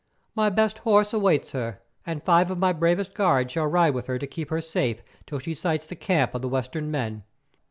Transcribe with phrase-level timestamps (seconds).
[0.33, 4.17] "My best horse awaits her, and five of my bravest guards shall ride with her
[4.17, 7.21] to keep her safe till she sights the camp of the Western men.